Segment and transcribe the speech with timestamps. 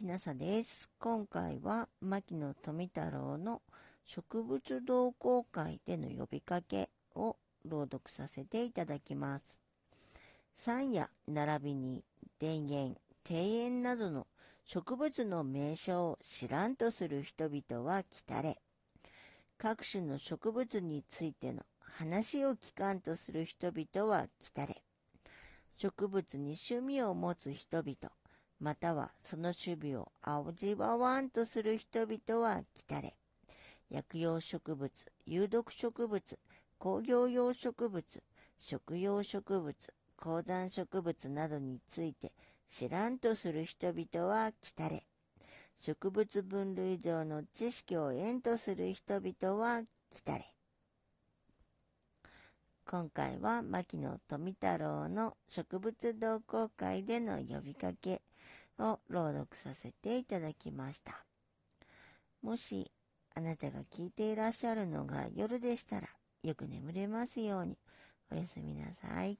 [0.00, 0.88] きなさです。
[0.98, 3.60] 今回は牧野富太郎の
[4.06, 9.60] 植物同好会での呼びかけを朗読させていただきます。
[10.54, 12.02] 山野並びに
[12.40, 12.96] 田園、
[13.28, 14.26] 庭園などの
[14.64, 18.56] 植物の名称を知らんとする人々は来たれ。
[19.58, 24.82] 各種の植物についての話を聞かんとする人々は来たれ。
[25.76, 27.94] 植物に趣味を持つ人々、
[28.60, 33.14] またはその守備を味わわんとする人々は来たれ。
[33.88, 34.92] 薬用植物、
[35.26, 36.38] 有毒植物、
[36.78, 38.22] 工業用植物、
[38.58, 39.74] 食用植物、
[40.16, 42.32] 鉱山植物などについて
[42.68, 45.04] 知らんとする人々は来たれ。
[45.78, 50.44] 植物分類上の知識を得とする人々は来たれ。
[52.86, 58.20] 今回は牧野富太郎の植物同好会での呼びかけ
[58.80, 61.24] を朗読させていただきました。
[62.42, 62.90] もし
[63.34, 66.08] あなたが聞いていらっしゃるのが夜でしたら
[66.42, 67.78] よく眠れますように
[68.32, 69.38] おやすみなさい。